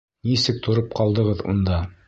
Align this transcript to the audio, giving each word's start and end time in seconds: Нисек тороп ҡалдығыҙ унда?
Нисек 0.29 0.57
тороп 0.69 0.89
ҡалдығыҙ 1.01 1.47
унда? 1.55 1.83